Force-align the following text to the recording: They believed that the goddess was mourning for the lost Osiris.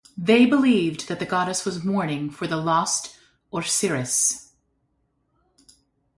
They 0.17 0.47
believed 0.47 1.09
that 1.09 1.19
the 1.19 1.27
goddess 1.27 1.63
was 1.63 1.83
mourning 1.83 2.31
for 2.31 2.47
the 2.47 2.57
lost 2.57 3.15
Osiris. 3.53 4.51